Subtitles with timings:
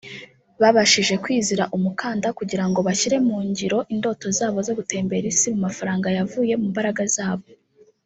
[0.61, 6.53] Babashije kwizira umukanda kugirango bashyire mu ngiro indoto zabo zo gutembera isi mu mafaranga yavuye
[6.61, 7.45] mu mbaraga zabo